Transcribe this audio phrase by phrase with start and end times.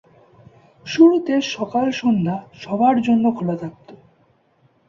[0.85, 3.87] শুরুতে সকাল-সন্ধ্যা সবার জন্য খোলা থাকত।